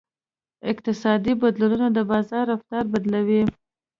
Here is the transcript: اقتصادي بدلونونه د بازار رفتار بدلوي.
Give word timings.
اقتصادي 0.71 1.31
بدلونونه 1.41 1.87
د 1.93 1.99
بازار 2.11 2.43
رفتار 2.53 2.83
بدلوي. 2.93 3.41